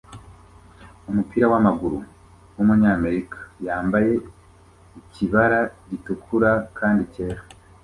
Umupira 1.09 1.45
wamaguru 1.51 1.97
wumunyamerika 2.55 3.37
yambaye 3.67 4.11
ikibara 4.99 5.59
gitukura 5.89 6.51
kandi 6.77 7.03
cyera 7.13 7.41